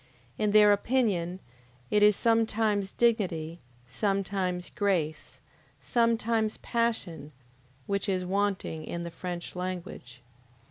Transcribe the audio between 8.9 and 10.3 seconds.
the French language.